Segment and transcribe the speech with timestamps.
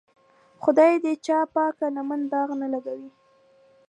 [0.63, 3.09] خدای دې د چا پاکه لمن داغ نه لګوي.